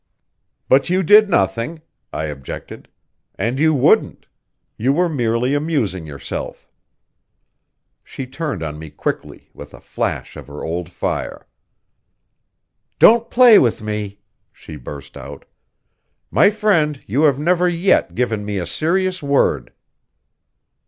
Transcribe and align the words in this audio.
"But 0.67 0.89
you 0.89 1.03
did 1.03 1.29
nothing," 1.29 1.83
I 2.11 2.23
objected. 2.23 2.89
"And 3.37 3.59
you 3.59 3.75
wouldn't. 3.75 4.25
You 4.75 4.93
were 4.93 5.07
merely 5.07 5.53
amusing 5.53 6.07
yourself." 6.07 6.71
She 8.03 8.25
turned 8.25 8.63
on 8.63 8.79
me 8.79 8.89
quickly 8.89 9.51
with 9.53 9.75
a 9.75 9.79
flash 9.79 10.35
of 10.35 10.47
her 10.47 10.63
old 10.63 10.89
fire. 10.89 11.45
"Don't 12.97 13.29
play 13.29 13.59
with 13.59 13.83
me!" 13.83 14.17
she 14.51 14.75
burst 14.75 15.15
out. 15.15 15.45
"My 16.31 16.49
friend, 16.49 17.03
you 17.05 17.21
have 17.25 17.37
never 17.37 17.69
yet 17.69 18.15
given 18.15 18.43
me 18.43 18.57
a 18.57 18.65
serious 18.65 19.21
word." 19.21 19.71